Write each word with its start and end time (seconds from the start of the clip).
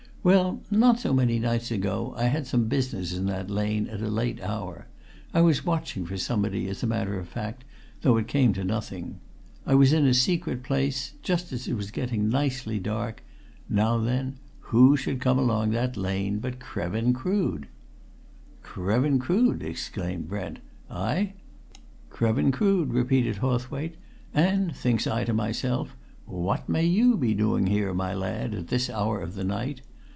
"Well, 0.23 0.61
not 0.69 0.99
so 0.99 1.13
many 1.15 1.39
nights 1.39 1.71
ago 1.71 2.13
I 2.15 2.25
had 2.25 2.45
some 2.45 2.67
business 2.67 3.11
in 3.17 3.25
that 3.25 3.49
lane, 3.49 3.87
at 3.87 4.01
a 4.01 4.07
late 4.07 4.39
hour 4.41 4.85
I 5.33 5.41
was 5.41 5.65
watching 5.65 6.05
for 6.05 6.15
somebody, 6.15 6.67
as 6.67 6.83
a 6.83 6.85
matter 6.85 7.17
of 7.17 7.27
fact, 7.27 7.63
though 8.03 8.17
it 8.17 8.27
came 8.27 8.53
to 8.53 8.63
nothing. 8.63 9.19
I 9.65 9.73
was 9.73 9.91
in 9.93 10.05
a 10.05 10.13
secret 10.13 10.61
place, 10.61 11.13
just 11.23 11.51
as 11.51 11.67
it 11.67 11.73
was 11.73 11.89
getting 11.89 12.29
nicely 12.29 12.77
dark. 12.77 13.23
Now 13.67 13.97
then, 13.97 14.35
who 14.69 14.95
should 14.95 15.21
come 15.21 15.39
along 15.39 15.71
that 15.71 15.97
lane 15.97 16.37
but 16.37 16.59
Krevin 16.59 17.13
Crood!" 17.15 17.65
"Krevin 18.61 19.17
Crood!" 19.19 19.63
exclaimed 19.63 20.27
Brent. 20.27 20.59
"Ay?" 20.87 21.33
"Krevin 22.11 22.51
Crood," 22.51 22.93
repeated 22.93 23.37
Hawthwaite. 23.37 23.95
"And 24.35 24.75
thinks 24.75 25.07
I 25.07 25.23
to 25.23 25.33
myself, 25.33 25.97
'What 26.27 26.69
may 26.69 26.85
you 26.85 27.17
be 27.17 27.33
doing 27.33 27.65
here, 27.65 27.91
my 27.95 28.13
lad, 28.13 28.53
at 28.53 28.67
this 28.67 28.87
hour 28.87 29.19
of 29.19 29.33
the 29.33 29.43
night?' 29.43 29.81